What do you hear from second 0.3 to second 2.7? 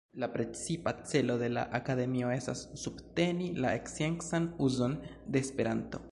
precipa celo de la akademio estas